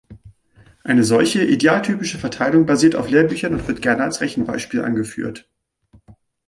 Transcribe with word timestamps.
Eine 0.83 1.03
solche, 1.03 1.45
idealtypische 1.45 2.17
Verteilung 2.17 2.65
basiert 2.65 2.95
auf 2.95 3.07
Lehrbüchern 3.11 3.53
und 3.53 3.67
wird 3.67 3.83
gerne 3.83 4.01
als 4.03 4.19
Rechenbeispiel 4.19 4.81
angeführt. 4.83 5.47